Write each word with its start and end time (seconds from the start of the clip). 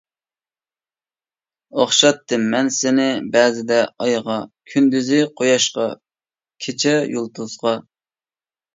ئوخشاتتىم 1.79 2.47
مەن 2.55 2.73
سىنى 2.79 3.07
بەزىدە 3.37 3.79
ئايغا، 4.07 4.41
كۈندۈزى 4.75 5.23
قۇياشقا 5.39 5.89
كېچە 6.67 6.99
يۇلتۇزغا. 7.17 7.81